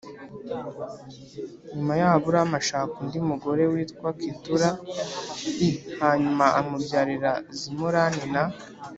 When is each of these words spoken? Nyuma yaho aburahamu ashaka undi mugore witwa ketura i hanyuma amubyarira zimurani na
Nyuma 1.73 1.93
yaho 1.99 2.13
aburahamu 2.17 2.55
ashaka 2.61 2.93
undi 3.03 3.19
mugore 3.29 3.63
witwa 3.71 4.09
ketura 4.21 4.69
i 5.67 5.69
hanyuma 5.99 6.45
amubyarira 6.59 7.31
zimurani 7.57 8.23
na 8.33 8.43